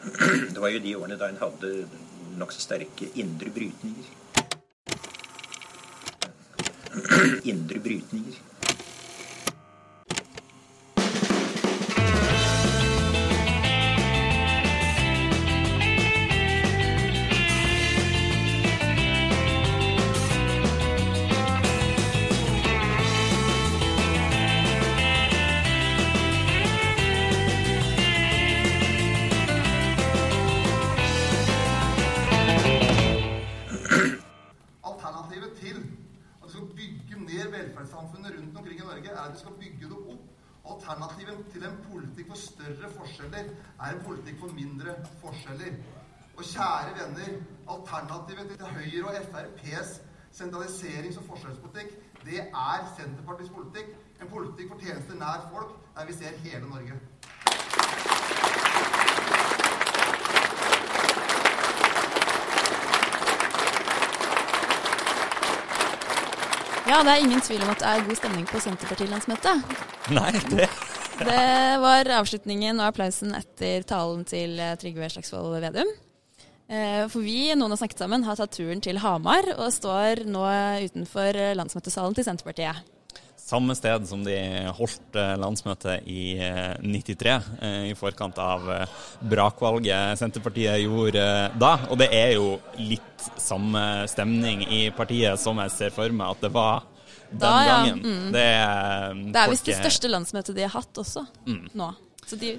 [0.00, 1.72] Det var jo de årene da en hadde
[2.40, 4.06] nokså sterke indre brytninger.
[7.52, 8.38] Indre brytninger.
[53.40, 53.96] Senterpartiets politikk.
[54.20, 56.98] En politikk for tjenester nær folk, der vi ser hele Norge.
[66.90, 69.74] Ja, det er ingen tvil om at det er god stemning på Senterpartilandsmøtet.
[70.16, 70.68] Nei, det
[71.20, 75.90] Det var avslutningen og applausen etter talen til eh, Trygve Slagsvold Vedum.
[76.68, 80.46] Eh, For vi, noen har snakket sammen, har tatt turen til Hamar og står nå
[80.88, 82.80] utenfor eh, landsmøtesalen til Senterpartiet.
[83.50, 84.36] Samme sted som de
[84.78, 87.32] holdt eh, landsmøtet i eh, 93,
[87.66, 88.84] eh, i forkant av eh,
[89.32, 91.72] brakvalget Senterpartiet gjorde eh, da.
[91.90, 96.44] Og det er jo litt samme stemning i partiet som jeg ser for meg at
[96.46, 96.84] det var
[97.30, 97.74] den Da, ja.
[97.80, 97.98] gangen.
[98.04, 98.28] Mm.
[98.34, 101.66] Det er, Det er visst det største landsmøtet de har hatt også, Mm.
[101.78, 101.90] nå.
[102.26, 102.54] Så de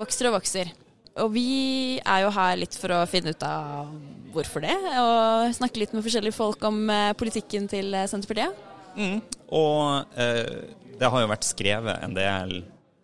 [0.00, 0.72] vokser og vokser.
[1.20, 3.88] Og vi er jo her litt for å finne ut av
[4.32, 8.54] hvorfor det, og snakke litt med forskjellige folk om eh, politikken til eh, Senterpartiet.
[8.96, 9.20] Mm.
[9.56, 12.60] Og eh, det har jo vært skrevet en del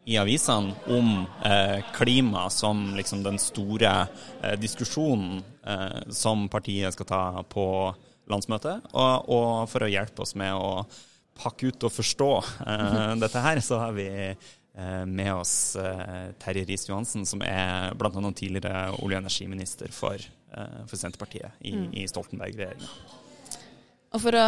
[0.07, 3.95] i avisene om eh, klima som liksom den store
[4.43, 7.65] eh, diskusjonen eh, som partiet skal ta på
[8.31, 8.87] landsmøtet.
[8.95, 10.85] Og, og for å hjelpe oss med å
[11.37, 12.31] pakke ut og forstå
[12.67, 15.75] eh, dette her, så har vi eh, med oss
[16.43, 18.11] Terje Riis-Johansen, som er bl.a.
[18.31, 20.23] tidligere olje- og energiminister for,
[20.87, 21.89] for Senterpartiet i, Mm.
[21.99, 22.89] i Stoltenberg-regjeringa.
[24.17, 24.47] Og for å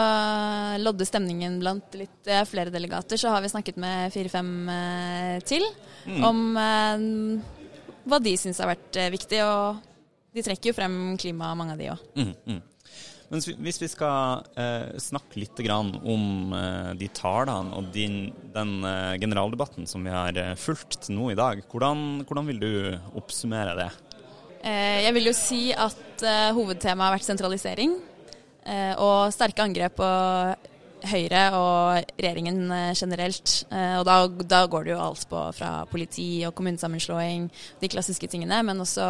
[0.81, 5.67] lodde stemningen blant litt eh, flere delegater, så har vi snakket med fire-fem eh, til
[6.09, 6.23] Mm.
[6.25, 7.03] om eh,
[8.09, 9.43] hva de syns har vært viktig.
[9.45, 9.83] Og
[10.33, 12.05] de trekker jo frem klima, mange av de òg.
[12.17, 12.63] Mm, mm.
[13.29, 18.73] Men hvis vi- skal eh, snakke litt grann om eh, de talene og din, den
[18.89, 22.71] eh, generaldebatten som vi har fulgt nå i dag, hvordan, hvordan vil du
[23.21, 23.91] oppsummere det?
[24.65, 26.25] Eh, jeg vil jo si at
[26.57, 27.99] hovedtemaet har vært sentralisering.
[28.69, 30.11] Eh, og sterke angrep på
[31.07, 33.53] Høyre og regjeringen eh, generelt.
[33.71, 34.17] Eh, og da,
[34.51, 37.47] da går det jo alt på fra politi og kommunesammenslåing,
[37.79, 39.07] de klassiske tingene, men også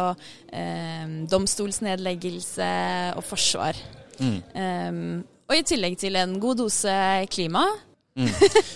[0.53, 2.69] eh, domstolsnedleggelse
[3.17, 3.79] og forsvar.
[4.19, 4.39] Mm.
[4.53, 6.95] Um, og i tillegg til en god dose
[7.31, 7.63] klima.
[8.19, 8.27] Mm.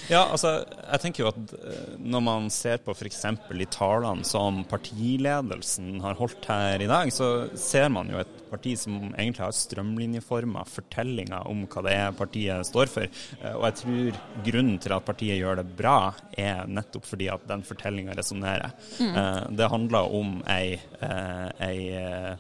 [0.07, 3.21] Ja, altså, jeg tenker jo at eh, når man ser på f.eks.
[3.51, 7.27] de talene som partiledelsen har holdt her i dag, så
[7.59, 12.67] ser man jo et parti som egentlig har strømlinjeforma fortellinger om hva det er partiet
[12.69, 13.09] står for.
[13.41, 15.97] Eh, Og jeg tror grunnen til at partiet gjør det bra,
[16.39, 18.71] er nettopp fordi at den fortellinga resonnerer.
[18.99, 19.11] Mm.
[19.11, 22.37] Eh, Det handler om ei, ei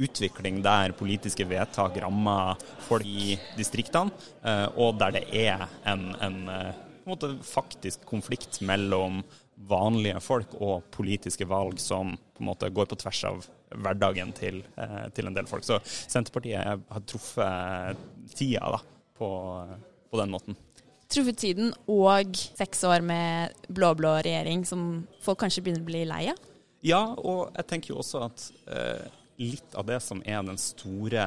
[0.00, 2.56] utvikling der politiske vedtak rammer
[2.86, 4.10] folk i distriktene,
[4.44, 6.72] eh, og der det er en, en, eh,
[7.04, 9.22] på en faktisk konflikt mellom
[9.70, 13.44] vanlige folk og politiske valg som på en måte går på tvers av
[13.76, 15.64] hverdagen til, eh, til en del folk.
[15.66, 17.96] Så Senterpartiet er- har truffet
[18.34, 18.80] tida da,
[19.18, 19.28] på,
[20.10, 20.56] på den måten.
[21.10, 26.28] Truffet tiden og seks år med blå-blå regjering som folk kanskje begynner å bli lei
[26.30, 26.38] av.
[26.86, 29.08] Ja, og jeg tenker jo også at eh,
[29.40, 31.24] litt av det som er den store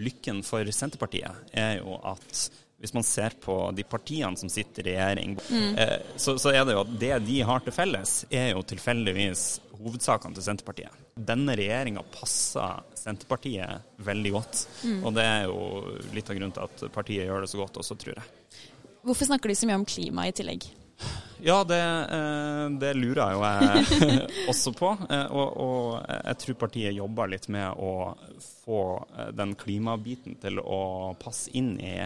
[0.00, 2.50] lykken for Senterpartiet, er jo at
[2.82, 5.78] hvis man ser på de partiene som sitter i regjering, Mm.
[5.78, 9.60] eh, så, så er det jo at det de har til felles, er jo tilfeldigvis
[9.78, 10.90] hovedsakene til Senterpartiet.
[11.14, 15.04] Denne regjeringa passer Senterpartiet veldig godt, Mm.
[15.06, 17.98] og det er jo litt av grunnen til at partiet gjør det så godt også,
[18.02, 18.24] tror jeg.
[19.04, 20.66] Hvorfor snakker de så mye om klima i tillegg?
[21.42, 21.80] Ja, det,
[22.14, 23.42] eh, det lurer jo
[24.52, 24.92] også på.
[25.10, 28.12] Eh, Og, og jeg tror partiet jobber litt med å
[28.62, 28.82] få
[29.18, 30.82] eh, den klimabiten til å
[31.18, 31.96] passe inn i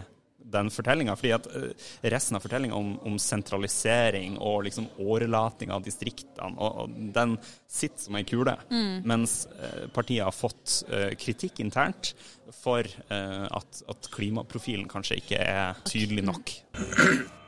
[0.46, 1.16] den fortellinga.
[1.20, 1.69] Fordi at eh,
[2.14, 7.37] resten av fortellinga om, om sentralisering og liksom årelating av distriktene, og, og den
[7.69, 8.56] sitter som ei kule.
[8.72, 9.02] Mm.
[9.04, 12.14] Mens eh, partiet har fått eh, kritikk internt
[12.62, 16.56] for eh, at, at klimaprofilen kanskje ikke er tydelig nok.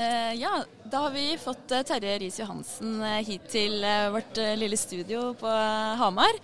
[0.00, 3.82] Eh, ja, da har vi fått eh, Terje Riis-Johansen eh, hit til
[4.14, 5.50] vårt lille studio på
[6.00, 6.38] Hamar.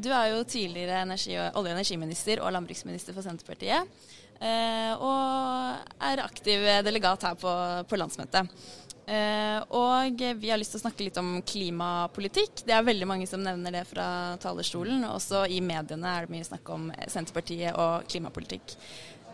[0.00, 3.90] Du er jo tidligere energi- olje- og energiminister og landbruksminister for Senterpartiet.
[5.04, 7.52] Og er aktiv delegat her på,
[7.84, 8.48] på landsmøtet.
[9.76, 12.64] Og vi har lyst til å snakke litt om klimapolitikk.
[12.64, 14.06] Det er veldig mange som nevner det fra
[14.42, 15.04] talerstolen.
[15.12, 18.78] Også i mediene er det mye snakk om Senterpartiet og klimapolitikk.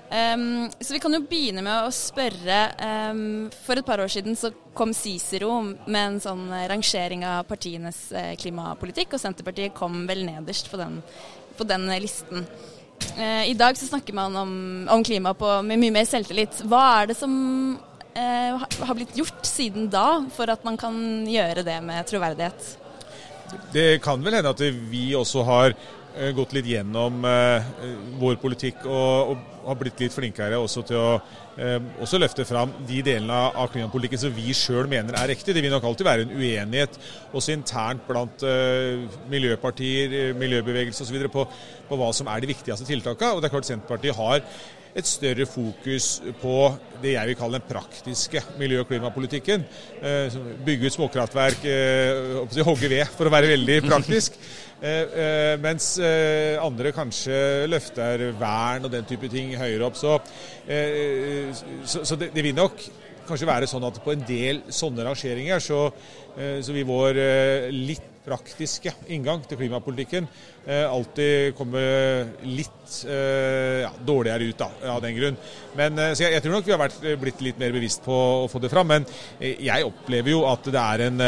[0.08, 2.58] Um, så vi kan jo begynne med å spørre
[3.12, 8.06] um, For et par år siden så kom Cicero med en sånn rangering av partienes
[8.16, 11.02] uh, klimapolitikk, og Senterpartiet kom vel nederst på den,
[11.58, 12.46] på den listen.
[13.18, 14.54] Uh, I dag så snakker man om,
[14.88, 16.62] om klima på, med mye mer selvtillit.
[16.64, 17.34] Hva er det som
[17.76, 20.96] uh, har blitt gjort siden da for at man kan
[21.28, 22.72] gjøre det med troverdighet?
[23.72, 25.76] Det kan vel hende at vi også har
[26.34, 27.22] gått litt gjennom
[28.18, 31.10] vår politikk og, og har blitt litt flinkere også til å
[31.60, 35.54] eh, også løfte fram de delene av klimapolitikken som vi sjøl mener er riktig.
[35.54, 36.96] Det vil nok alltid være en uenighet
[37.36, 41.28] også internt blant eh, miljøpartier, eh, miljøbevegelse osv.
[41.32, 41.44] På,
[41.88, 43.36] på hva som er de viktigste tiltakene.
[43.36, 44.44] Og det er klart Senterpartiet har
[44.98, 46.54] et større fokus på
[47.02, 49.64] det jeg vil kalle den praktiske miljø- og klimapolitikken.
[50.02, 54.38] Eh, bygge ut småkraftverk, eh, hogge ved, for å være veldig praktisk.
[54.78, 55.96] Eh, mens
[56.62, 59.96] andre kanskje løfter vern og den type ting høyere opp.
[59.98, 60.12] Så,
[61.82, 62.84] så, så det, det, vil nok
[63.26, 65.80] kanskje være sånn at på en del sånne rangeringer så,
[66.62, 67.18] så vil vår
[67.74, 70.28] litt praktiske inngang til klimapolitikken
[70.68, 75.38] alltid kommer litt ja, dårligere ut da, av den grunn.
[75.78, 78.50] Men, så jeg, jeg, tror nok vi har vært, blitt litt mer bevisst på å
[78.52, 78.90] få det fram.
[78.92, 79.06] Men
[79.40, 81.24] jeg opplever jo at det er en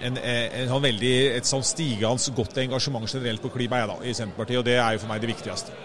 [0.00, 4.60] en, en, en veldig, et sånn stigende godt engasjement generelt på klima da, i Senterpartiet,
[4.60, 5.76] og det er jo for meg det viktigste.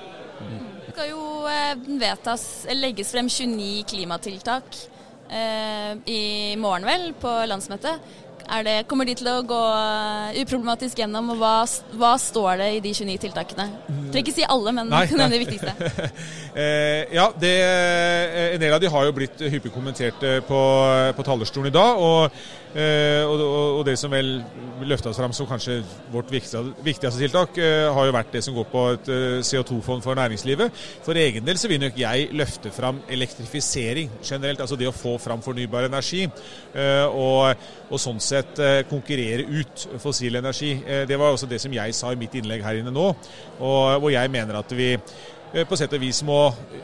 [0.41, 0.57] Mm.
[0.87, 4.81] Det skal jo eh, vedtas, legges frem 29 klimatiltak
[5.29, 6.23] eh, i
[6.59, 8.11] morgen, vel, på landsmøtet.
[8.51, 11.53] Det, kommer de til å gå eh, uproblematisk gjennom, og hva,
[11.95, 13.68] hva står det i de 29 tiltakene?
[13.88, 15.30] Jeg trenger ikke si alle, men nei, nei.
[15.31, 15.75] det viktigste.
[16.62, 20.19] eh, ja, det, eh, en del av de har jo blitt hyppig kommentert
[20.50, 20.63] på,
[21.15, 22.03] på talerstolen i dag.
[22.03, 24.38] og Eh, og, og, det som vel
[24.88, 25.81] løftes fram som kanskje
[26.13, 30.15] vårt viktigste, viktigste tiltak, har jo vært det som går på et eh, CO2-fond for
[30.15, 30.71] næringslivet.
[31.03, 35.18] For egen del så vil nok jeg løfte fram elektrifisering generelt, altså det å få
[35.19, 36.27] fram fornybar energi.
[37.12, 38.40] Og, og sånn sett
[38.89, 40.73] konkurrere ut fossil energi.
[41.07, 43.05] Det var også det som jeg sa i mitt innlegg her inne nå,
[43.59, 44.95] og hvor jeg mener at vi
[45.51, 46.38] Eh, på sett og vis må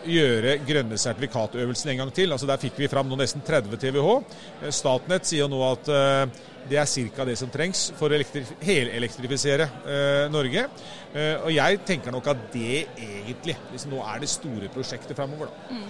[0.07, 2.33] gjøre grønne sertifikatøvelsen en gang til.
[2.35, 4.13] Altså Der fikk vi fram nå nesten 30 TWh.
[4.61, 7.23] Eh, Statnett sier nå at eh, det er ca.
[7.23, 8.19] det som trengs for å
[8.67, 10.67] helelektrifisere eh, Norge.
[11.13, 15.53] Eh, og jeg tenker nok at det egentlig liksom nå er det store prosjektet framover.
[15.71, 15.87] Mm.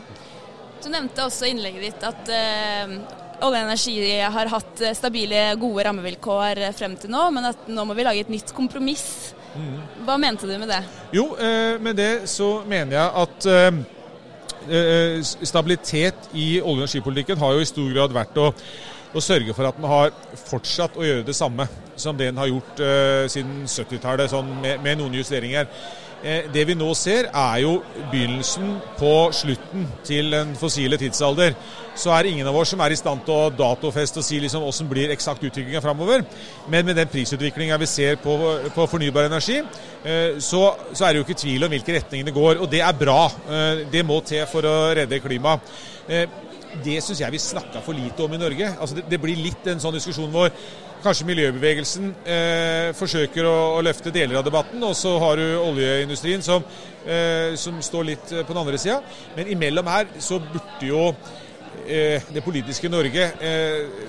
[0.77, 2.93] Du nevnte også i innlegget ditt at eh,
[3.37, 3.95] Olje og Energi
[4.33, 8.31] har hatt stabile, gode rammevilkår frem til nå, men at nå må vi lage et
[8.33, 9.35] nytt kompromiss
[10.05, 10.81] hva mente du med det?
[11.15, 13.79] Jo, eh, med det så mener jeg at eh,
[14.69, 18.51] eh, stabilitet i olje- og energipolitikken har jo i stor grad vært å,
[19.13, 20.11] å sørge for at man har
[20.47, 21.67] fortsatt å gjøre det samme
[21.97, 22.81] som det den har gjort
[23.33, 25.65] siden 70-tallet, sånn med, med noen justeringer.
[26.23, 27.75] Eh, det vi nå ser, er jo
[28.09, 31.53] begynnelsen på slutten til den fossile tidsalder.
[31.97, 34.39] Så er det ingen av oss som er i stand til å datofeste og si
[34.41, 36.25] liksom hvordan blir eksakt utviklinga framover.
[36.73, 38.33] Men med den prisutviklinga vi ser på,
[38.73, 42.35] på fornybar energi, eh, så, så, er det jo ikke tvil om hvilke retninger det
[42.39, 42.63] går.
[42.65, 43.21] Og det er bra.
[43.27, 45.77] Eh, det må til for å redde klimaet.
[46.83, 48.73] Det syns jeg vi snakka for lite om i Norge.
[48.79, 50.49] Altså det, det blir litt en sånn diskusjon hvor
[51.03, 56.43] kanskje miljøbevegelsen eh, forsøker å, å, løfte deler av debatten, og så har du oljeindustrien
[56.45, 56.65] som,
[57.05, 59.01] eh, som står litt på den andre sida.
[59.37, 61.03] Men imellom her så burde jo
[61.85, 64.07] eh, det politiske Norge eh,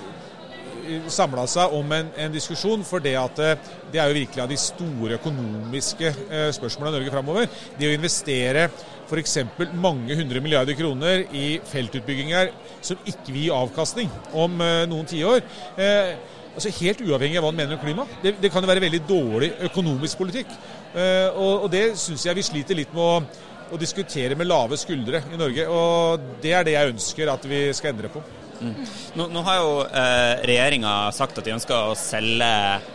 [1.11, 4.49] samla seg om en, en, diskusjon, for det at eh, det er jo virkelig av
[4.51, 7.61] de store økonomiske eh, spørsmålene i Norge framover.
[7.77, 8.69] Det å investere
[9.09, 9.37] f.eks.
[9.73, 12.51] mange hundre milliarder kroner i feltutbygginger
[12.85, 15.45] som ikke vil gi avkastning om eh, noen tiår.
[15.77, 16.13] Eh,
[16.55, 18.07] altså Helt uavhengig av hva han mener om klima.
[18.23, 20.51] Det, det kan jo være veldig dårlig økonomisk politikk.
[20.93, 24.79] Eh, og, og, det syns jeg vi sliter litt med å, å, diskutere med lave
[24.79, 25.69] skuldre i Norge.
[25.69, 28.23] Og det er det jeg ønsker at vi skal endre på.
[28.59, 28.73] Mm.
[29.15, 32.49] Nå, nå, har jo eh, regjeringa sagt at de ønsker å selge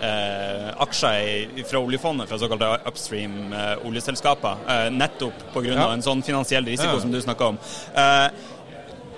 [0.04, 5.70] eh, aksjer i, fra oljefondet fra såkalte upstream eh, oljeselskaper, eh, nettopp pga.
[5.72, 5.86] Ja.
[5.94, 7.00] en sånn finansiell risiko ja.
[7.00, 7.60] som du snakka om.
[7.96, 8.26] Eh,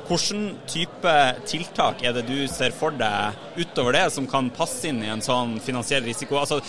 [0.08, 1.14] hvilken type
[1.48, 5.24] tiltak er det du ser for deg utover det som kan passe inn i en
[5.24, 6.38] sånn finansiell risiko?
[6.40, 6.60] Altså,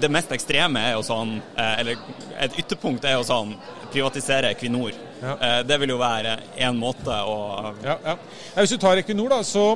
[0.00, 2.00] det mest ekstreme er jo sånn, eh, eller
[2.40, 3.54] et ytterpunkt er jo sånn
[3.92, 4.96] privatisere Equinor.
[5.20, 5.36] Ja.
[5.36, 8.16] Eh, det vil jo være én måte å ja, ja.
[8.56, 9.74] Hvis du tar Equinor, da, så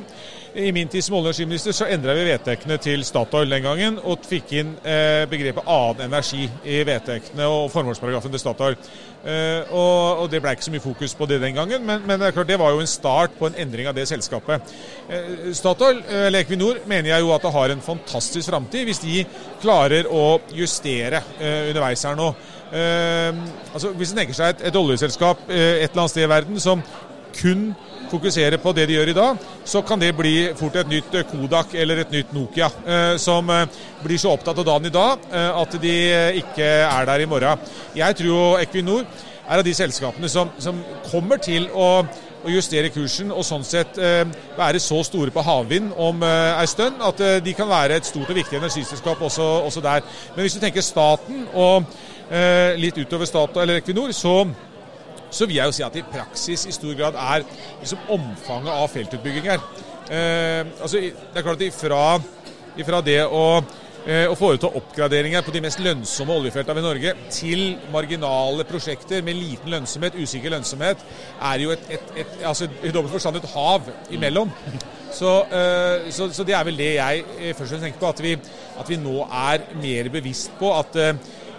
[0.55, 3.99] i min tid som olje- og energiminister så endra vi vedtektene til Statoil den gangen,
[3.99, 8.79] og fikk inn eh, begrepet annen energi i vedtektene og formålsparagrafen til Statoil.
[9.25, 12.21] Eh, og, og, Det ble ikke så mye fokus på det den gangen, men, men
[12.21, 14.75] det, klart, det, var jo en start på en endring av det selskapet.
[15.09, 19.01] Uh, Statoil, eh, eller Equinor, mener jeg jo at det har en fantastisk framtid hvis
[19.01, 19.23] de
[19.63, 22.35] klarer å justere uh, underveis her nå.
[22.75, 26.81] Altså, hvis en tenker seg et, et oljeselskap et eller annet sted i verden som
[27.37, 27.69] kun
[28.15, 31.27] fokusere på det de gjør i dag, så kan det bli fort et nytt eh,
[31.29, 33.67] Kodak eller et nytt Nokia, eh, som eh,
[34.05, 35.95] blir så opptatt av dagen i dag at de
[36.41, 37.63] ikke er der i morgen.
[37.97, 39.07] Jeg tror Equinor
[39.49, 40.79] er av de selskapene som, som
[41.09, 43.97] kommer til å, å, justere kursen og sånn sett
[44.59, 48.39] være så store på havvind om eh, stund at de kan være et stort og
[48.39, 50.05] viktig energiselskap også, også der.
[50.37, 51.89] Men hvis du tenker staten og
[52.81, 54.43] litt utover staten eller Equinor, så
[55.35, 57.47] så vil jeg jo si at i praksis i stor grad er
[57.81, 59.65] liksom omfanget av feltutbygginger.
[60.11, 62.03] Eh, altså, det er klart ifra,
[62.79, 63.45] ifra det å
[64.05, 67.63] eh, å foreta oppgraderinger på de mest lønnsomme oljefeltene i Norge til
[67.93, 71.05] marginale prosjekter med liten lønnsomhet, usikker lønnsomhet,
[71.53, 74.53] er jo et, et, et, altså, i dobbelt forstand et hav imellom.
[75.15, 77.21] Så, uh, så, så, det er vel det jeg
[77.55, 78.09] først og fremst tenker på.
[78.11, 78.33] At vi,
[78.83, 81.15] at vi nå er mer bevisst på at Eh,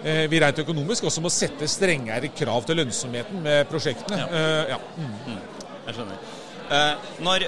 [0.06, 4.22] vi rent økonomisk også må sette strengere krav til lønnsomheten med prosjektene.
[4.22, 4.32] Ja.
[4.32, 4.82] Uh, ja.
[4.98, 5.14] Mm.
[5.26, 5.46] Mm.
[5.88, 6.26] Jeg skjønner.
[6.66, 7.44] Uh, når,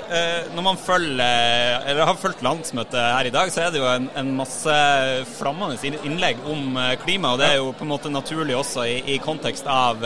[0.53, 4.05] når, man følger, eller har fulgt landsmøtet her i dag, så er det jo en,
[4.17, 4.75] en masse
[5.39, 7.31] flammende innlegg om klima.
[7.33, 10.05] og Det er jo på en måte naturlig også i, i kontekst av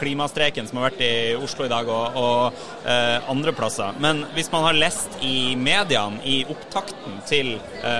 [0.00, 2.88] klimastreiken som har vært i Oslo i dag og, og
[3.34, 4.00] andre plasser.
[4.00, 7.58] Men hvis man har lest i mediene i opptakten til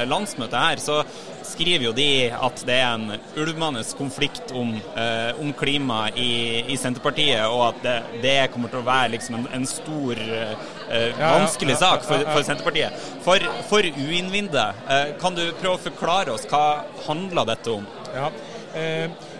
[0.08, 1.02] landsmøtet her, så
[1.46, 6.76] skriver jo de at det er en ulmende konflikt om, eh, om klima i, i,
[6.80, 11.78] Senterpartiet, og at det, det, kommer til å være liksom en, en stor, eh, vanskelig
[11.80, 13.04] sak for, for Senterpartiet.
[13.24, 17.86] For, for uinnvidde, eh, kan du prøve å forklare oss hva handler dette om?
[18.12, 18.30] Ja,
[18.78, 19.30] eh,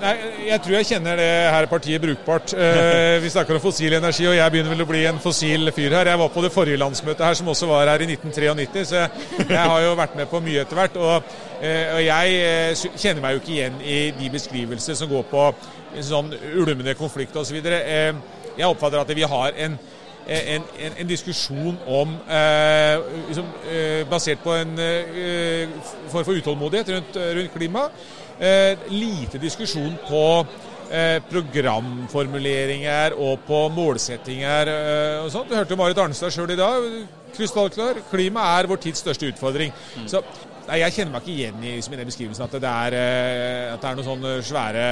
[0.00, 0.14] Nei,
[0.48, 2.54] Jeg tror jeg kjenner det her partiet brukbart.
[2.56, 5.96] Eh, vi snakker om fossil energi, og jeg begynner vel å bli en fossil fyr
[5.98, 6.08] her.
[6.08, 9.28] Jeg var på det forrige landsmøtet her, som også var her i 1993, så jeg,
[9.42, 10.96] jeg har jo vært med på mye etter hvert.
[10.96, 15.28] Og, eh, og jeg eh, kjenner meg jo ikke igjen i de beskrivelser som går
[15.30, 15.46] på
[16.08, 17.60] sånn ulmende konflikt osv.
[17.60, 18.12] Eh,
[18.56, 19.80] jeg oppfatter at vi har en
[20.30, 25.68] en, en, en, diskusjon om eh, liksom, eh, Basert på en eh,
[26.12, 27.88] form for utålmodighet rundt, rundt klima.
[28.40, 30.46] Eh, lite diskusjon på
[30.88, 34.70] eh, programformuleringer og på målsettinger.
[34.72, 35.50] Eh, og sånt.
[35.50, 36.86] Du hørte Marit Arnstad sjøl i dag.
[37.36, 38.00] Krystallklar.
[38.08, 39.74] Klima er vår tids største utfordring.
[39.98, 40.06] Mm.
[40.08, 40.22] Så
[40.70, 42.96] nei, Jeg kjenner meg ikke igjen i, i den beskrivelsen at det er,
[43.74, 44.88] at det er noen sånne svære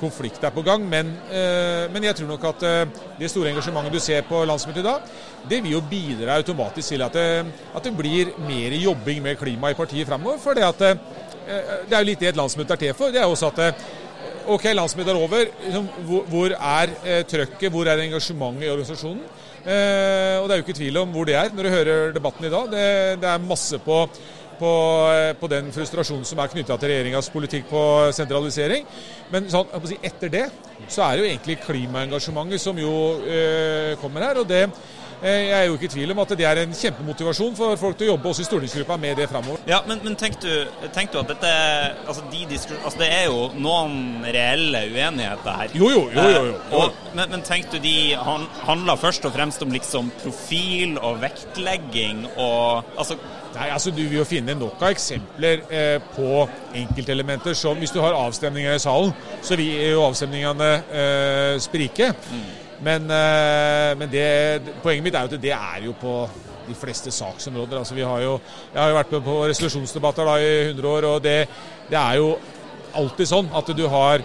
[0.00, 0.84] konflikt er på gang.
[0.88, 4.82] Men, uh, men, jeg tror nok at uh, det store engasjementet du ser på landsmøtet
[4.82, 5.10] i dag,
[5.50, 7.26] det vil jo bidra automatisk til at det,
[7.76, 10.40] at det blir mer jobbing med klima i partiet fremover.
[10.40, 11.04] For det, at,
[11.44, 13.12] det er jo litt det et landsmøte er til for.
[13.12, 13.84] Det er også at
[14.48, 15.44] OK, landsmøtet er over.
[15.64, 15.88] Liksom,
[16.30, 19.24] hvor, er trøkket, hvor er engasjementet i organisasjonen?
[19.64, 19.70] og
[20.44, 22.66] det er jo ikke tvil om hvor det er når du hører debatten i dag.
[22.72, 22.88] Det,
[23.22, 24.02] det er masse på
[24.58, 24.72] på,
[25.40, 27.84] på, den frustrasjonen som er knytta til regjeringas politikk på
[28.16, 28.86] sentralisering.
[29.32, 30.46] Men sånn, si, etter det
[30.88, 32.92] så er det jo egentlig klimaengasjementet som jo
[33.24, 34.40] eh, kommer her.
[34.42, 34.62] og det
[35.22, 37.98] eh, jeg er jo ikke i tvil om at det er en kjempemotivasjon for folk
[37.98, 39.62] til å jobbe også i stortingsgruppa med det framover.
[39.70, 40.50] Ja, men, men tenk, du,
[40.96, 41.52] tenk, du, at dette
[42.04, 45.78] altså, de altså, Det er jo noen reelle uenigheter her.
[45.78, 46.26] Jo, jo, jo.
[46.26, 46.58] jo, jo.
[46.58, 51.22] Eh, og, men, men, tenk du, de handler først og fremst om liksom profil og
[51.24, 53.18] vektlegging og altså
[53.54, 56.44] Nei, altså Du vil jo finne nok av eksempler eh, på
[56.74, 62.10] enkeltelementer som Hvis du har avstemninger i salen, så vil jo avstemningene eh, sprike.
[62.32, 62.44] Mm.
[62.84, 64.26] Men, eh, men det,
[64.82, 66.16] poenget mitt er jo at det er jo på
[66.68, 67.78] de fleste saksområder.
[67.78, 68.38] Altså, vi har jo,
[68.72, 71.36] jeg har jo vært med på resolusjonsdebatter da, i 100 år, og det,
[71.90, 72.34] det, er jo
[72.94, 74.24] alltid sånn at du har,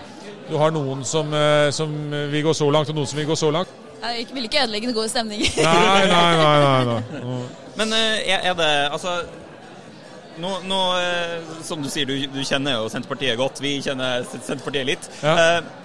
[0.50, 1.94] du har noen som, eh, som
[2.32, 3.79] vil gå så langt, og noen som vil gå så langt.
[4.00, 5.52] Jeg vil ikke ødelegge den gode stemningen.
[5.58, 7.44] nei, nei, nei, nei, nei.
[7.80, 9.22] Men eh, er det Altså
[10.40, 13.60] nå, nå, eh, som du sier, du, du, kjenner jo Senterpartiet godt.
[13.64, 15.12] Vi kjenner Senterpartiet litt.
[15.24, 15.36] Ja.
[15.36, 15.76] Uh,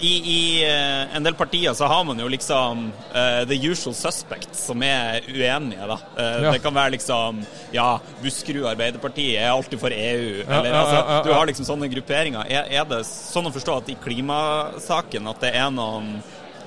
[0.00, 4.62] i, i uh, en del partier så har man jo liksom uh, the usual suspects
[4.70, 5.98] som er uenige, da.
[6.16, 6.54] Ja.
[6.54, 7.42] Det kan være liksom
[7.74, 10.40] Ja, Buskerud Arbeiderparti er alltid for EU.
[10.40, 12.48] Ja, eller, altså, du har liksom sånne grupperinger.
[12.48, 16.14] Er, er, det sånn å forstå at i klimasaken at det er noen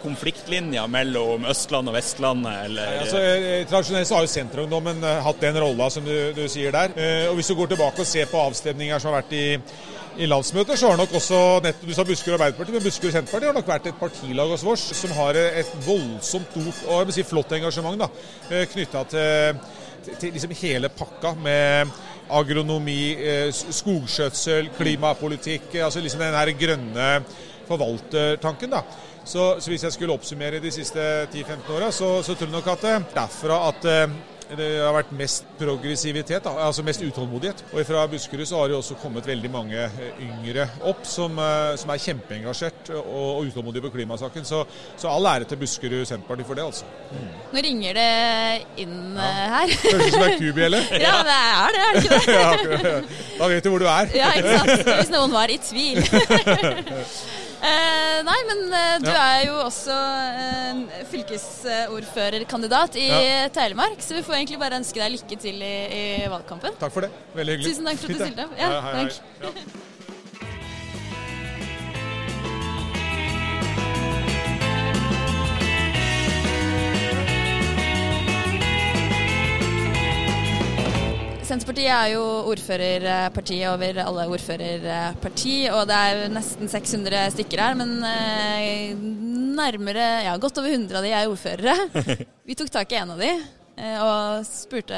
[0.04, 5.42] konfliktlinjer mellom Østland og Vestlandet, eller Altså, eh, Tradisjonelt så har jo Senterungdommen eh, hatt
[5.42, 6.96] den rolla som du, du sier der.
[6.98, 9.46] Eh, og Hvis du går tilbake og ser på avstemninger som har vært i,
[10.24, 13.56] i landsmøter, så har nok også nettopp, du sa Buskerud Arbeiderparti, men Buskerud Senterparti har
[13.58, 17.26] nok vært et partilag hos oss som har et voldsomt stort og jeg vil si
[17.26, 18.10] flott engasjement da,
[18.74, 19.64] knytta til,
[20.12, 21.96] til, liksom hele pakka med
[22.34, 23.16] agronomi,
[23.52, 25.74] skogskjøtsel, klimapolitikk.
[25.86, 27.10] altså liksom den her grønne
[27.68, 28.70] forvaltertanken.
[28.74, 28.84] da.
[29.26, 31.00] Så, så, hvis jeg skulle oppsummere de siste
[31.32, 34.16] 10-15 åra, så, så, tror jeg nok at det er derfra at eh,
[34.58, 37.64] det har vært mest progressivitet, altså mest utålmodighet.
[37.74, 41.74] Og fra Buskerud så har det også kommet veldig mange eh, yngre opp som, eh,
[41.80, 44.46] som er kjempeengasjert og, og utålmodige på klimasaken.
[44.48, 44.64] Så,
[44.98, 46.90] så, all ære til Buskerud Senterparti for det, altså.
[47.12, 47.30] Mm.
[47.54, 48.10] Nå ringer det
[48.84, 49.30] inn ja.
[49.30, 49.78] Eh, her.
[49.86, 50.84] Høres ut som det er kubjelle.
[51.08, 52.36] ja, det er det, er det ikke det?
[52.40, 53.00] ja,
[53.40, 54.14] da vet du hvor du er.
[54.18, 54.92] ja, ikke sant.
[54.92, 56.04] Hvis noen var i tvil.
[57.64, 59.22] Eh, nei, men eh, du ja.
[59.38, 60.82] er jo også eh,
[61.14, 63.48] fylkesordførerkandidat i ja.
[63.56, 66.04] Telemark, så vi får egentlig bare ønske deg lykke til i, i
[66.34, 66.76] valgkampen.
[66.82, 67.14] Takk for det.
[67.38, 67.72] Veldig hyggelig.
[67.72, 68.60] Tusen takk for at du stilte opp.
[68.60, 69.92] Ja, hei, hei, hei.
[81.54, 87.78] Senterpartiet er jo ordførerpartiet over alle ordførerparti, og det er nesten 600 stykker her.
[87.78, 88.96] Men eh,
[89.54, 91.76] nærmere, ja, godt over 100 av de er ordførere.
[92.50, 94.98] Vi tok tak i en av de eh, og spurte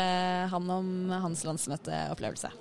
[0.54, 0.90] han om
[1.28, 2.56] hans landsmøteopplevelse.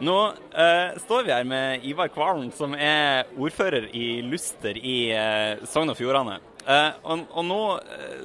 [0.00, 0.18] Nå
[0.64, 5.92] eh, står vi her med Ivar Kvalen, som er ordfører i Luster i eh, Sogn
[5.92, 6.40] og Fjordane.
[6.64, 8.20] Eh, og, og, nå eh,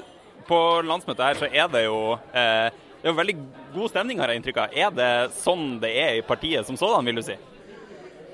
[0.48, 2.00] på landsmøtet her så er det jo
[3.00, 3.38] det er jo veldig
[3.74, 4.74] god stemning, har jeg inntrykk av.
[4.76, 7.38] Er det sånn det er i partiet som sådan, vil du si?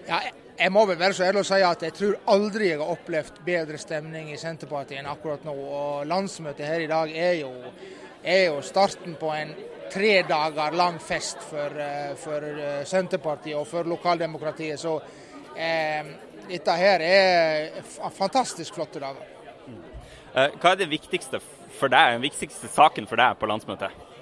[0.08, 0.24] Ja,
[0.58, 3.44] jeg må vel være så ærlig å si at jeg tror aldri jeg har opplevd
[3.46, 5.54] bedre stemning i Senterpartiet enn akkurat nå.
[5.54, 7.52] Og Landsmøtet her i dag er jo,
[8.24, 9.54] er jo starten på en
[9.94, 14.82] tre dager lang fest for, eh, for eh, Senterpartiet og for lokaldemokratiet.
[14.82, 14.96] Så
[15.54, 16.10] eh,
[16.48, 17.84] dette her er
[18.18, 19.30] fantastisk flotte dager.
[20.36, 21.44] Eh, hva er det viktigste
[21.78, 24.15] for deg, den viktigste saken for deg på landsmøtet?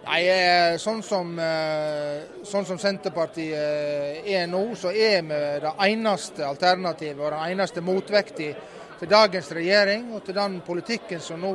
[0.00, 5.72] Nei, eh, sånn som, eh, sånn som, Senterpartiet eh, er nå, så er vi det
[5.90, 8.48] eneste alternativet og den eneste motvektig
[8.96, 11.52] til dagens regjering og til den politikken som nå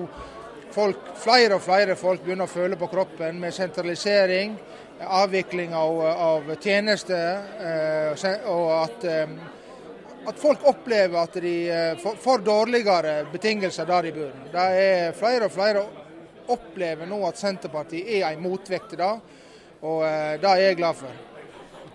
[0.75, 4.55] folk, flere og flere folk begynner å føle på kroppen, med sentralisering,
[5.01, 7.41] avvikling av, av tjenester,
[8.51, 9.05] og at,
[10.27, 11.55] at folk opplever at de
[12.23, 14.33] får dårligere betingelser der de bor.
[14.51, 15.85] Det er flere og flere
[16.51, 19.13] opplever nå at Senterpartiet er en motvekt til det,
[19.85, 21.23] og eh, det er jeg glad for.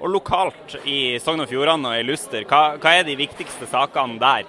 [0.01, 4.17] Og Lokalt i Sogn og Fjordane og i Luster, hva, hva er de viktigste sakene
[4.21, 4.49] der?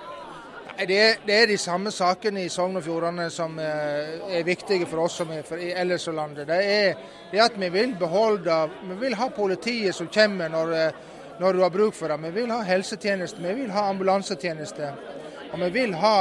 [0.80, 4.88] Det er, det er, de samme sakene i Sogn og Fjordane som eh, er viktige
[4.90, 6.48] for oss som er for ellers i landet.
[6.48, 11.02] Det er, det at vi vil beholde Vi vil ha politiet som kommer når, eh,
[11.44, 12.18] når du har bruk for det.
[12.24, 14.94] Vi vil ha helsetjeneste, vi vil ha ambulansetjeneste.
[15.52, 16.16] Og vi vil ha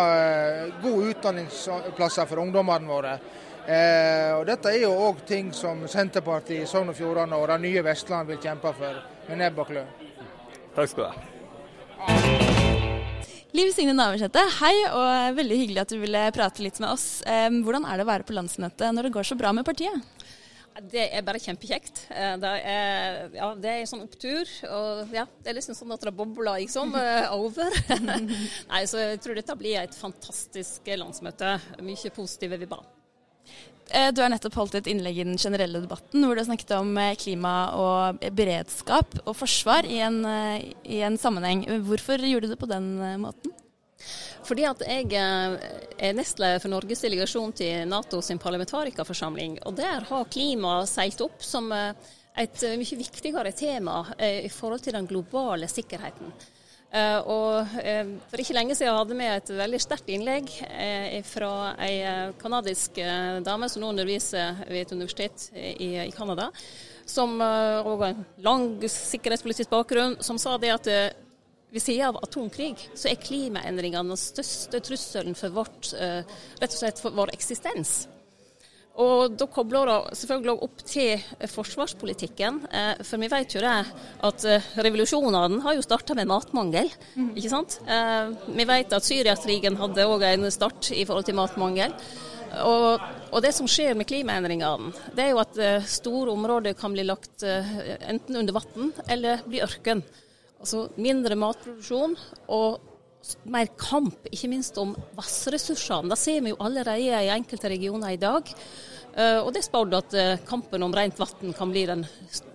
[0.83, 3.15] gode utdanningsplasser for ungdommene våre.
[3.69, 7.59] Eh, og Dette er jo òg ting som Senterpartiet i Sogn og Fjordane og det
[7.67, 9.91] nye Vestland vil kjempe for med nebb og klør.
[10.77, 11.15] Takk skal du ha.
[13.51, 17.07] Liv Signe Navarsete, hei og veldig hyggelig at du ville prate litt med oss.
[17.27, 20.07] Eh, hvordan er det å være på landsmøtet når det går så bra med partiet?
[20.91, 22.05] Det er bare kjempekjekt.
[22.15, 24.47] Eh, det er, ja, det er en sånn opptur.
[24.71, 26.95] Og ja, det er liksom sånn at det bobler liksom
[27.35, 27.83] over.
[28.71, 31.59] Nei, så jeg tror dette blir et fantastisk landsmøte.
[31.85, 32.87] Mye positive vibber.
[33.91, 36.77] Eh, du har nettopp holdt et innlegg i den generelle debatten hvor du har snakket
[36.77, 41.65] om eh, klima og beredskap og forsvar i en, eh, i en sammenheng.
[41.89, 43.57] Hvorfor gjorde du det på den måten?
[44.47, 49.59] Fordi at jeg er nestleder for Norges delegasjon til NATO sin parlamentarikerforsamling.
[49.69, 55.07] Og der har klima seilt opp som et mye viktigere tema i forhold til den
[55.11, 56.33] globale sikkerheten.
[56.91, 61.53] Uh, og uh, For ikke lenge siden hadde vi et veldig sterkt innlegg uh, fra
[61.87, 62.01] ei
[62.41, 62.99] kanadisk
[63.47, 66.49] dame som nå underviser ved et universitet i, Canada,
[67.07, 70.89] som har en lang sikkerhetspolitisk bakgrunn, som sa det at
[71.71, 77.03] ved siden av atomkrig, så er klimaendringene den største trusselen for vårt, rett og slett
[77.03, 78.05] for vår eksistens.
[78.99, 81.23] Og da kobler det selvfølgelig opp til
[81.53, 82.59] forsvarspolitikken.
[82.75, 83.77] Eh, for vi vet jo det
[84.29, 87.31] at eh, revolusjonene har jo starta med matmangel, mm.
[87.39, 87.79] ikke sant.
[87.87, 91.95] Eh, vi vet at Syriakrigen hadde òg en start i forhold til matmangel.
[92.67, 92.99] Og,
[93.31, 97.45] og, det som skjer med klimaendringene, det er jo at store områder kan bli lagt
[97.47, 100.03] enten under vann eller bli ørken.
[100.59, 102.19] Altså mindre matproduksjon
[102.51, 102.90] og
[103.53, 106.11] mer kamp, ikke minst om vannressursene.
[106.13, 108.49] Det ser vi jo allerede i enkelte regioner i dag.
[109.11, 112.05] Uh, og det er spådd at uh, kampen om rent vann kan bli den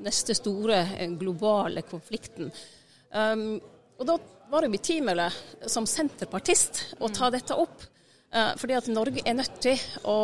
[0.06, 2.51] neste store uh, globale konflikten.
[3.12, 3.58] Um,
[3.99, 4.17] og da
[4.51, 5.28] var det betimelig
[5.71, 7.91] som senterpartist å ta dette opp.
[8.60, 10.17] fordi at Norge er nødt til å,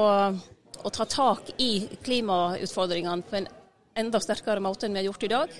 [0.84, 3.48] å ta tak i klimautfordringene på en
[3.96, 5.56] enda sterkere måte enn vi har gjort i dag.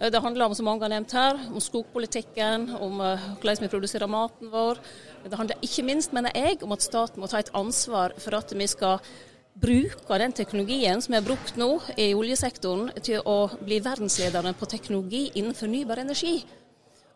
[0.00, 3.72] Eh, det handler om, som mange har nevnt her, om skogpolitikken, om uh, hvordan vi
[3.72, 4.78] produserer maten vår.
[5.24, 8.54] Det handler ikke minst, mener jeg, om at staten må ta et ansvar for at
[8.54, 9.02] vi skal
[9.58, 14.70] bruke den teknologien som vi har brukt nå i oljesektoren, til å bli verdensledende på
[14.70, 16.36] teknologi innen fornybar energi.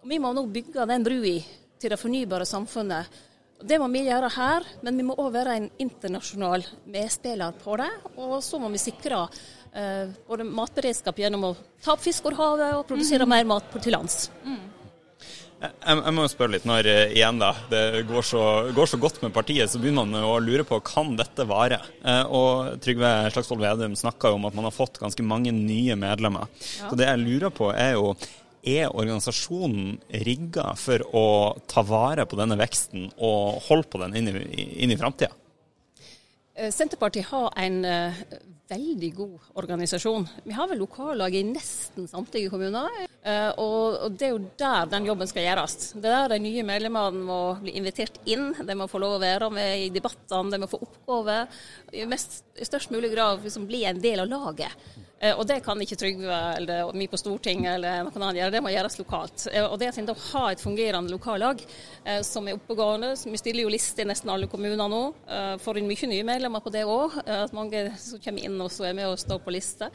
[0.02, 1.36] Og vi må nå bygge den brua
[1.78, 3.22] til det fornybare samfunnet.
[3.62, 7.90] Det må vi gjøre her, men vi må òg være en internasjonal medspiller på det.
[8.18, 9.28] Og så må vi sikre
[9.74, 13.34] eh, både matberedskap gjennom å ta opp fisk over havet og produsere mm.
[13.34, 14.28] mer mat til lands.
[14.44, 14.60] Mm.
[15.62, 18.42] Jeg, jeg, må jo spørre litt når uh, igjen da, det går så,
[18.74, 21.78] går så, godt med partiet, så begynner man å lure på kan dette vare.
[22.02, 25.94] Uh, og Trygve Slagsvold Vedum snakka jo om at man har fått ganske mange nye
[25.98, 26.50] medlemmer.
[26.80, 26.90] Ja.
[26.90, 28.16] Så det jeg lurer på er jo
[28.62, 31.26] er organisasjonen rigga for å
[31.70, 35.34] ta vare på denne veksten og holde på den inn i, inn i framtida?
[36.54, 37.84] Eh, Senterpartiet har en
[38.72, 40.26] veldig god organisasjon.
[40.44, 42.88] Vi har vel lokallag i nesten samtlige kommuner.
[43.22, 45.92] Eh, og det er jo der den jobben skal gjøres.
[45.94, 48.50] Det er der de nye medlemmene må bli invitert inn.
[48.58, 51.62] De må få lov å være med i debattene, de må få oppgaver.
[51.92, 54.92] I, i størst mulig grad liksom bli en del av laget.
[55.22, 58.62] Eh, og det kan ikke Trygve eller vi på Stortinget eller noen annen gjøre, det
[58.64, 59.46] må gjøres lokalt.
[59.52, 61.62] Eh, og det å ha et fungerende lokallag
[62.26, 65.00] som er oppegående, vi stiller jo liste i nesten alle kommuner nå,
[65.62, 67.14] får inn mye nye medlemmer på det òg.
[67.22, 69.88] At mange som kommer inn og er med og står på liste.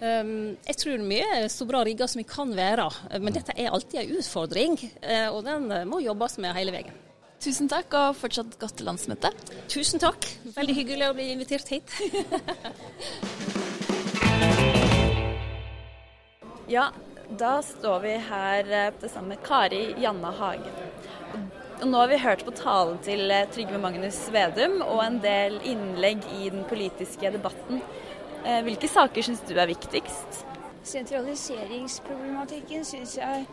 [0.00, 2.88] Um, jeg tror vi er så bra rigga som vi kan være,
[3.22, 4.78] men dette er alltid en utfordring.
[5.30, 6.98] Og den må jobbes med hele veien.
[7.46, 9.30] Tusen takk, og fortsatt godt landsmøte.
[9.70, 10.26] Tusen takk.
[10.56, 11.94] Veldig hyggelig å bli invitert hit.
[16.66, 16.90] ja,
[17.38, 18.62] da står vi her
[19.00, 20.72] det sammen med Kari Janna Hagen.
[21.82, 26.24] Og nå har vi hørt på talen til Trygve Magnus Vedum og en del innlegg
[26.38, 27.82] i den politiske debatten.
[28.46, 30.44] Eh, hvilke saker syns du er viktigst?
[30.86, 33.46] Sentraliseringsproblematikken syns jeg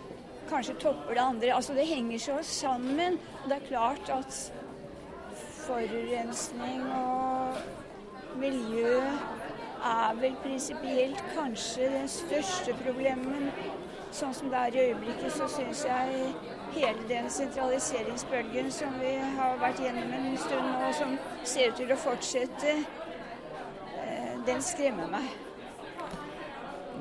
[0.49, 1.54] kanskje topper det andre.
[1.56, 3.19] Altså Det henger så sammen.
[3.47, 4.54] Det er klart at
[5.65, 7.58] forurensning og
[8.39, 9.02] miljø
[9.84, 13.30] er vel prinsipielt kanskje den største problemen.
[13.34, 13.52] Men
[14.13, 16.34] sånn som det er i øyeblikket, så syns jeg
[16.76, 21.93] hele den sentraliseringsbølgen som vi har vært gjennom en stund nå, som ser ut til
[21.93, 22.78] å fortsette,
[24.48, 25.28] den skremmer meg.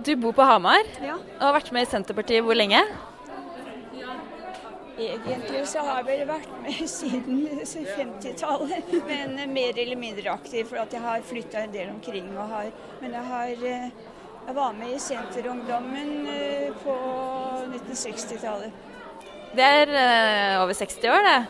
[0.03, 1.17] Du bor på Hamar ja.
[1.19, 2.81] og har vært med i Senterpartiet hvor lenge?
[4.99, 10.67] Egentlig så har jeg vel vært med siden 50-tallet, men mer eller mindre aktiv.
[10.69, 12.29] For at jeg har flytta en del omkring.
[12.37, 13.87] Har, men jeg, har, eh,
[14.47, 16.97] jeg var med i Senterungdommen eh, på
[17.71, 18.89] 1960-tallet.
[19.53, 21.41] Det er eh, over 60 år, det?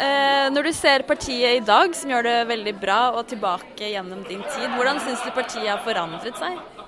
[0.00, 0.48] Ja.
[0.48, 4.40] når du ser partiet i dag, som gjør det veldig bra, og tilbake gjennom din
[4.46, 6.79] tid, hvordan syns du partiet har forandret seg?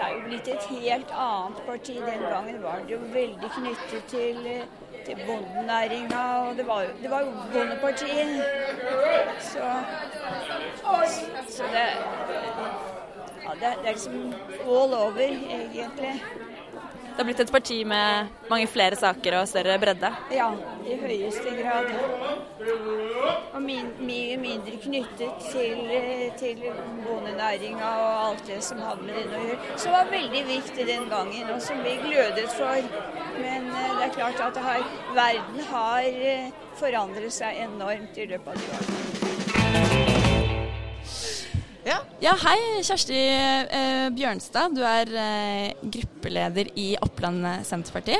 [0.00, 1.94] Det er jo blitt et helt annet parti.
[1.94, 4.38] Den gangen var det jo veldig knyttet til,
[5.06, 8.44] til bondenæringa, og det var, det var jo Bondepartiet.
[9.40, 9.66] Så,
[11.48, 11.84] så det,
[13.44, 14.34] ja, det, det er liksom
[14.64, 16.22] all over, egentlig.
[17.10, 20.10] Det har blitt et parti med mange flere saker og større bredde?
[20.32, 20.46] Ja,
[20.86, 21.90] i høyeste grad.
[23.54, 25.82] Og mye mindre knyttet til,
[26.40, 26.62] til
[27.04, 29.78] bondenæringa og alt det som hadde med den å gjøre.
[29.84, 32.92] Som var veldig viktig den gangen, og som vi glødet for.
[33.40, 34.84] Men eh, det er klart at har,
[35.16, 39.19] verden har eh, forandret seg enormt i løpet av de årene.
[41.86, 42.00] Ja.
[42.20, 44.74] ja hei, Kjersti eh, Bjørnstad.
[44.76, 48.18] Du er eh, gruppeleder i Oppland Senterparti.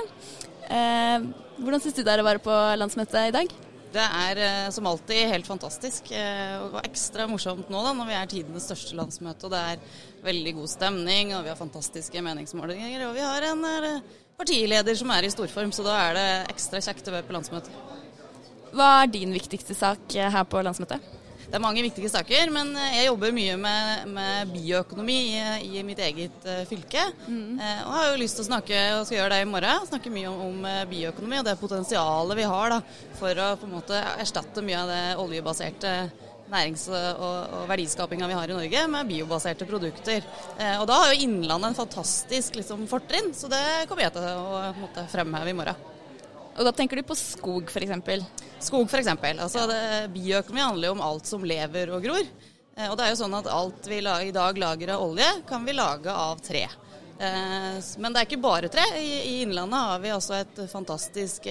[0.71, 1.27] Eh,
[1.61, 3.53] hvordan syns du det er å være på landsmøtet i dag?
[3.91, 6.13] Det er eh, som alltid helt fantastisk.
[6.15, 9.49] Eh, og ekstra morsomt nå da, når vi er tidenes største landsmøte.
[9.49, 9.85] og Det er
[10.25, 13.09] veldig god stemning, og vi har fantastiske meningsmålinger.
[13.09, 14.03] Og vi har en eh,
[14.41, 17.89] partileder som er i storform, så da er det ekstra kjekt å være på landsmøtet.
[18.71, 21.20] Hva er din viktigste sak her på landsmøtet?
[21.51, 25.41] Det er mange viktige saker, men eh, jeg jobber mye med, med bioøkonomi i,
[25.81, 27.03] i, mitt eget uh, fylke.
[27.27, 27.59] Mm.
[27.59, 30.15] Uh, og har jo lyst til å snakke, og skal gjøre det i morgen, snakke
[30.15, 32.81] mye om, om bioøkonomi og det potensialet vi har da,
[33.19, 35.95] for å på en måte erstatte mye av det oljebaserte
[36.51, 37.23] nærings- og,
[37.55, 40.27] og verdiskapinga vi har i Norge med biobaserte produkter.
[40.59, 44.29] Eh, og da har jo Innlandet en fantastisk liksom, fortrinn, så det kommer jeg til
[44.31, 45.89] å måtte, fremheve i morgen.
[46.59, 48.25] Og da tenker du på skog f.eks.?
[48.61, 49.11] Skog f.eks.
[49.31, 49.67] Altså,
[50.13, 52.25] bioøkonomi handler jo om alt som lever og gror.
[52.77, 55.65] Eh, og det er jo sånn at alt vi i dag lager av olje, kan
[55.67, 56.65] vi lage av tre.
[57.21, 58.85] Eh, men det er ikke bare tre.
[58.97, 61.49] I Innlandet har vi også et fantastisk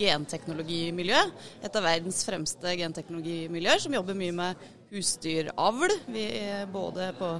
[0.00, 1.24] genteknologimiljø.
[1.62, 5.98] Et av verdens fremste genteknologimiljøer som jobber mye med husdyravl.
[6.12, 6.26] Vi,
[6.72, 7.34] både på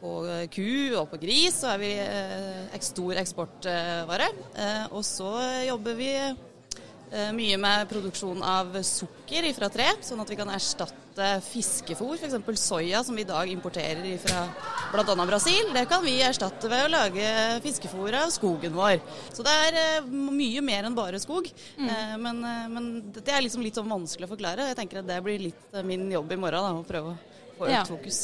[0.00, 0.12] på
[0.54, 1.92] ku og på gris så er vi
[2.86, 4.28] stor eksportvare.
[4.92, 5.32] Og så
[5.66, 6.12] jobber vi
[7.08, 12.60] Eh, mye med produksjon av sukker fra tre, sånn at vi kan erstatte fiskefôr, f.eks.
[12.60, 14.42] soya som vi i dag importerer fra
[14.92, 15.14] bl.a.
[15.30, 15.70] Brasil.
[15.72, 17.30] Det kan vi erstatte ved å lage
[17.64, 19.00] fiskefôr av skogen vår.
[19.32, 21.48] Så det er eh, mye mer enn bare skog.
[21.78, 21.88] Mm.
[21.88, 24.68] Eh, men, men, det er liksom litt sånn vanskelig å forklare.
[24.68, 27.70] Jeg tenker at det blir litt min jobb i morgen, da, å prøve å få
[27.70, 27.86] økt ja.
[27.88, 28.20] fokus.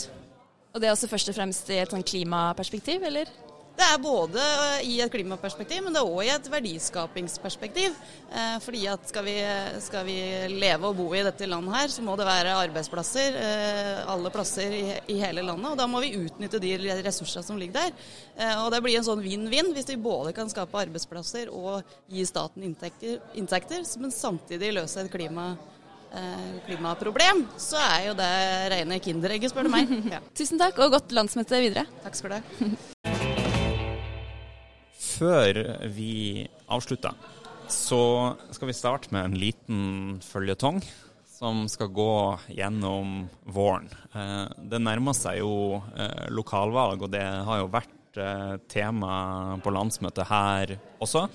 [0.75, 3.29] Og det er også først og fremst i et sånn klimaperspektiv, eller?
[3.75, 7.95] Det er både eh, i et klimaperspektiv, men det er òg i et verdiskapingsperspektiv.
[8.31, 9.35] Eh, fordi at skal vi,
[9.83, 10.17] skal vi,
[10.51, 14.75] leve og bo i dette landet her, så må det være arbeidsplasser eh, alle plasser
[14.79, 15.73] i, i, hele landet.
[15.73, 17.95] Og da må vi utnytte de ressursene som ligger der.
[18.63, 22.67] Og det blir en sånn vinn-vinn hvis vi både kan skape arbeidsplasser og gi staten
[22.67, 25.74] inntekter, inntekter men samtidig løse et klima, eh,
[26.67, 28.33] klimaproblem, så er jo det
[28.75, 29.95] rene kinderegget, spør du meg.
[30.15, 30.21] Ja.
[30.37, 31.87] Tusen takk, og godt landsmøte videre.
[32.05, 32.43] Takk skal du ha.
[35.15, 35.61] Før
[35.95, 37.15] vi avslutter,
[37.71, 38.03] så
[38.53, 39.83] skal vi starte med en liten
[40.27, 40.83] føljetong
[41.35, 42.15] som skal gå
[42.55, 43.89] gjennom våren.
[44.15, 49.75] Eh, det nærmer seg jo eh, lokalvalg, og det har jo vært eh, tema på
[49.75, 51.27] landsmøtet her også.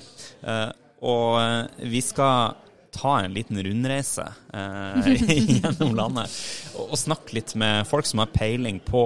[1.00, 2.58] Og vi skal
[2.95, 6.39] ta en liten rundreise gjennom landet
[6.80, 9.04] og snakke litt med folk som har peiling på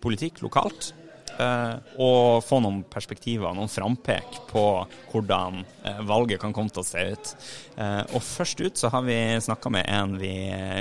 [0.00, 0.94] politikk lokalt.
[1.40, 4.64] Eh, og få noen perspektiver, noen frampek på
[5.12, 7.32] hvordan eh, valget kan komme til å se ut.
[7.80, 10.34] Eh, og først ut så har vi snakka med en vi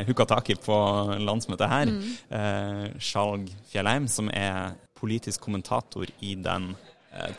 [0.10, 0.78] hooka tak i på
[1.22, 1.94] landsmøtet her.
[1.94, 3.00] Mm.
[3.00, 6.74] Skjalg Fjellheim, som er politisk kommentator i den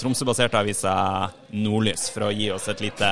[0.01, 0.95] Tromsø-baserte avisa
[1.55, 3.11] Nordlys, for å gi oss et lite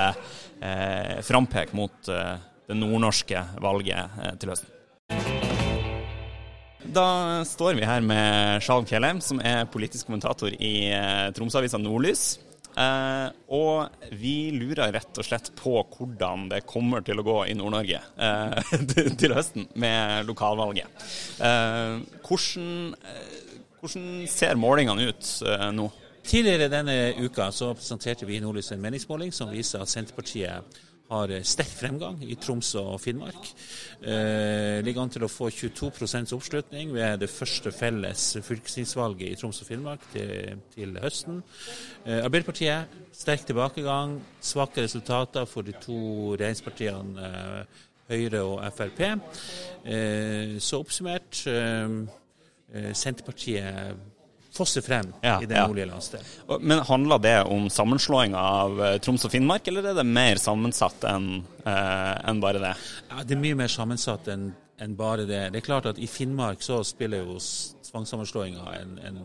[0.60, 2.34] eh, frampek mot eh,
[2.68, 4.74] det nordnorske valget eh, til høsten.
[6.88, 12.38] Da står vi her med Sjalm Kjellheim, som er politisk kommentator i eh, Tromsø-avisa Nordlys.
[12.78, 17.56] Eh, og vi lurer rett og slett på hvordan det kommer til å gå i
[17.58, 18.74] Nord-Norge eh,
[19.20, 21.08] til høsten med lokalvalget.
[21.42, 25.88] Eh, hvordan, eh, hvordan, ser målingene ut eh, nå?
[26.28, 31.30] Tidligere denne uka så presenterte vi i Nordlys en meningsmåling som viser at Senterpartiet har
[31.40, 33.46] sterk fremgang i Troms og Finnmark.
[34.02, 39.62] Eh, ligger an til å få 22 oppslutning ved det første felles fylkestingsvalget i Troms
[39.64, 41.40] og Finnmark til, til høsten.
[42.04, 47.80] Eh, Arbeiderpartiet sterk tilbakegang, svake resultater for de to regjeringspartiene eh,
[48.12, 49.02] Høyre og Frp.
[49.88, 51.98] Eh, så oppsummert eh,
[52.74, 53.96] eh, Senterpartiet
[54.58, 55.92] fosser frem ja, i den nordlige ja.
[55.94, 56.60] landsdelen.
[56.60, 61.06] Men Handler det om sammenslåinga av eh, Troms og Finnmark, eller er det mer sammensatt
[61.08, 61.30] enn
[61.64, 62.74] eh, en bare det?
[63.08, 65.40] Ja, Det er mye mer sammensatt enn en bare det.
[65.52, 67.38] Det er klart at I Finnmark så spiller jo
[67.88, 69.18] tvangssammenslåinga en, en,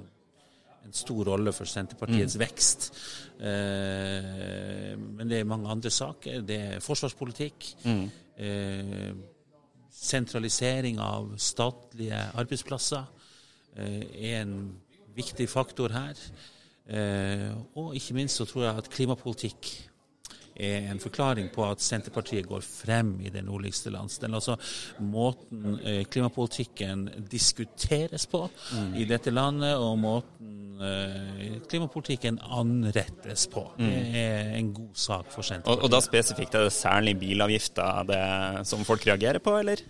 [0.85, 2.41] en, stor rolle for Senterpartiets mm.
[2.41, 2.89] vekst.
[3.37, 6.41] Eh, men det er mange andre saker.
[6.47, 7.69] Det er forsvarspolitikk.
[7.85, 8.03] Mm.
[8.37, 9.11] Eh,
[9.93, 13.05] sentralisering av statlige arbeidsplasser
[13.77, 14.55] eh, er en
[15.15, 16.19] viktig faktor her.
[16.83, 17.49] Eh,
[17.79, 19.71] og ikke minst så tror jeg at klimapolitikk
[20.53, 24.37] er en forklaring på at Senterpartiet går frem i den nordligste landsdelen.
[24.37, 24.57] Altså
[25.01, 28.91] måten eh, klimapolitikken diskuteres på mm.
[29.01, 33.65] i dette landet, og måten eh, klimapolitikken anrettes på.
[33.79, 33.89] Mm.
[33.89, 35.79] Det er en god sak for Senterpartiet.
[35.79, 39.81] Og, og da spesifikt er det særlig bilavgifter som folk reagerer på, eller?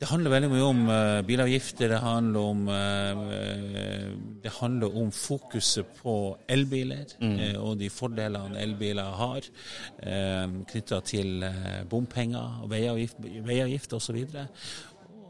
[0.00, 1.90] Det handler veldig mye om uh, bilavgifter.
[1.92, 6.14] Det handler om, uh, det handler om fokuset på
[6.48, 7.34] elbiler mm.
[7.36, 11.44] uh, og de fordelene elbiler har uh, knytta til
[11.92, 14.22] bompenger veiavgift, veiavgift osv.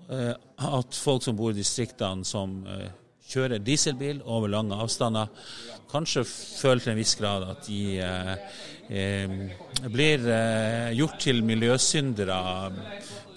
[0.06, 0.38] Uh,
[0.78, 2.62] at folk som bor i distriktene som
[3.30, 5.26] kjører dieselbil over lange avstander,
[5.90, 7.98] kanskje føler til en viss grad at de
[9.90, 10.24] blir
[10.98, 12.40] gjort til miljøsyndere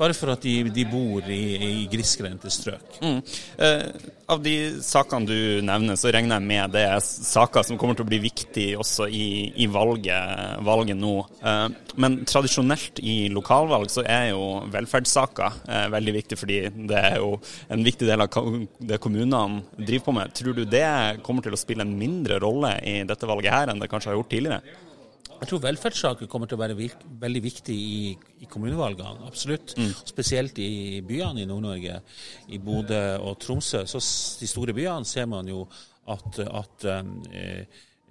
[0.03, 2.99] bare for at de, de bor i, i grisgrendte strøk.
[3.03, 3.19] Mm.
[3.63, 7.97] Eh, av de sakene du nevner, så regner jeg med det er saker som kommer
[7.97, 9.25] til å bli viktig også i,
[9.63, 11.15] i valget, valget, nå.
[11.43, 11.65] Eh,
[12.03, 16.61] men tradisjonelt i lokalvalg så er jo velferdssaker eh, veldig viktig, fordi
[16.91, 17.35] det er jo
[17.73, 20.33] en viktig del av det kommunene driver på med.
[20.35, 20.87] Tror du det
[21.25, 24.19] kommer til å spille en mindre rolle i dette valget her enn det kanskje har
[24.19, 24.79] gjort tidligere?
[25.43, 29.73] Jeg tror velferdssaker kommer til å være virk, veldig viktig i, i kommunevalgene, absolutt.
[29.75, 29.89] Mm.
[30.07, 31.97] Spesielt i byene i Nord-Norge,
[32.55, 33.81] i Bodø og Tromsø.
[33.83, 33.99] Så
[34.39, 35.65] de store byene ser man jo
[36.15, 37.59] at, at eh,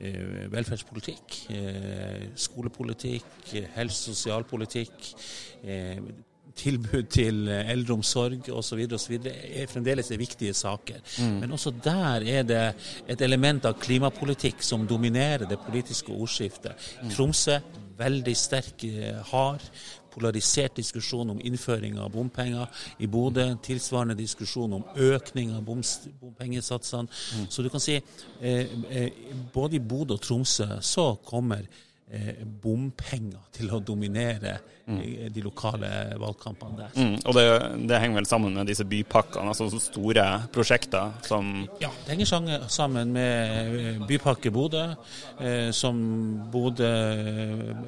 [0.02, 5.08] eh velferdspolitikk, eh, skolepolitikk, helse- og sosialpolitikk,
[5.64, 6.04] eh,
[6.56, 8.82] tilbud til eldreomsorg osv.
[8.86, 11.00] er fremdeles viktige saker.
[11.18, 11.38] Mm.
[11.40, 12.62] Men også der er det
[13.08, 16.90] et element av klimapolitikk som dominerer det politiske ordskiftet.
[17.02, 17.10] Mm.
[17.10, 17.58] Tromsø
[17.98, 19.62] veldig sterk, eh, hard,
[20.12, 22.66] polarisert diskusjon om innføring av bompenger.
[22.98, 27.08] I Bodø tilsvarende diskusjon om økning av bompengesatsene.
[27.08, 27.46] Mm.
[27.48, 29.10] Så du kan si eh, eh,
[29.54, 31.64] både i Bodø og Tromsø så kommer
[32.12, 35.32] Eh, bompenger til å dominere mm.
[35.34, 35.88] de lokale
[36.20, 36.96] valgkampene der.
[36.96, 37.44] Mm, og det,
[37.88, 43.12] det, henger vel sammen med disse bypakkene, altså store prosjekter som Ja, det henger sammen
[43.14, 44.84] med eh, Bypakke Bodø,
[45.40, 45.98] eh, som
[46.52, 46.90] Bodø,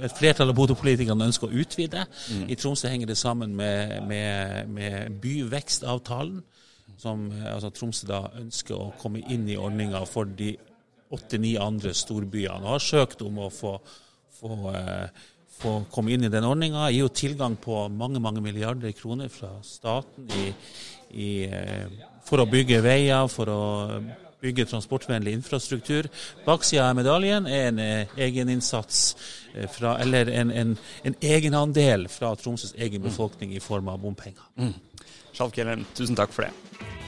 [0.04, 2.06] et flertall av Bodø-politikerne ønsker å utvide.
[2.30, 2.46] Mm.
[2.48, 6.42] I Tromsø henger det sammen med, med, med byvekstavtalen,
[7.00, 10.54] som altså, Tromsø da ønsker å komme inn i ordninga for de
[11.14, 13.76] åtte-ni andre storbyene, og har søkt om å få
[14.44, 15.08] få, eh,
[15.60, 16.88] få komme inn i den ordninga.
[16.90, 20.50] Gir jo tilgang på mange mange milliarder kroner fra staten i,
[21.14, 21.88] i, eh,
[22.26, 23.62] for å bygge veier, for å
[24.44, 26.10] bygge transportvennlig infrastruktur.
[26.44, 29.04] Baksida av medaljen er en eh, egeninnsats
[29.72, 30.74] fra, eller en, en,
[31.06, 34.44] en, egenandel fra Tromsøs egen befolkning i form av bompenger.
[34.58, 34.74] Mm.
[35.34, 37.03] Skjalv Kjellem, tusen takk for det.